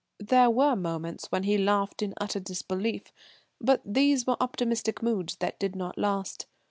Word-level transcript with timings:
There 0.17 0.49
were 0.49 0.75
moments 0.75 1.27
when 1.31 1.43
he 1.43 1.59
laughed 1.59 2.01
in 2.01 2.15
utter 2.19 2.39
disbelief, 2.39 3.13
but 3.59 3.83
these 3.85 4.25
were 4.25 4.35
optimistic 4.41 5.03
moods 5.03 5.35
that 5.35 5.59
did 5.59 5.75
not 5.75 5.95
last. 5.95 6.47